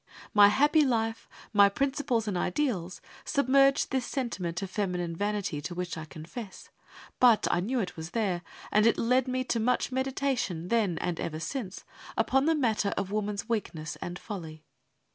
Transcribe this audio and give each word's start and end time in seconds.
My 0.33 0.47
happy 0.47 0.83
life, 0.83 1.29
my 1.53 1.69
principles 1.69 2.27
and 2.27 2.35
ideals, 2.35 3.01
submerged 3.23 3.91
this 3.91 4.03
sentiment 4.03 4.63
of 4.63 4.71
feminine 4.71 5.15
vanity 5.15 5.61
to 5.61 5.75
which 5.75 5.95
I 5.95 6.05
confess, 6.05 6.69
but 7.19 7.47
I 7.51 7.59
knew 7.59 7.79
it 7.79 7.95
was 7.95 8.09
there, 8.09 8.41
and 8.71 8.87
it 8.87 8.97
led 8.97 9.27
me 9.27 9.43
to 9.43 9.59
much 9.59 9.91
meditation, 9.91 10.69
then 10.69 10.97
and 10.97 11.19
ever 11.19 11.39
since, 11.39 11.83
upon 12.17 12.45
the 12.47 12.55
matter 12.55 12.95
of 12.97 13.11
woman's 13.11 13.47
weakness 13.47 13.95
and 13.97 14.17
folly. 14.17 14.63